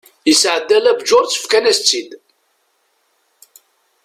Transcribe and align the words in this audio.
yesɛedda 0.27 0.77
la 0.83 0.93
bǧurse 0.99 1.37
fkan-as-tt-id 1.43 2.09